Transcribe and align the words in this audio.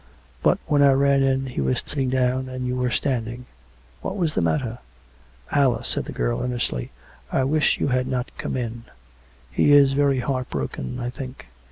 But 0.41 0.57
when 0.65 0.81
I 0.81 0.93
ran 0.93 1.21
in 1.21 1.45
he 1.45 1.61
was 1.61 1.83
sitting 1.85 2.09
down, 2.09 2.49
and 2.49 2.65
you 2.65 2.75
were 2.75 2.89
standing. 2.89 3.45
Wliat 4.03 4.15
was 4.15 4.33
the 4.33 4.41
matter?"" 4.41 4.79
Alice," 5.51 5.89
said 5.89 6.05
the 6.05 6.11
girl 6.11 6.41
earnestly," 6.41 6.89
I 7.31 7.43
wish 7.43 7.79
you 7.79 7.89
had 7.89 8.07
not 8.07 8.35
come 8.35 8.57
in. 8.57 8.85
He 9.51 9.73
is 9.73 9.91
very 9.93 10.21
heart 10.21 10.49
broken, 10.49 10.99
I 10.99 11.11
think. 11.11 11.45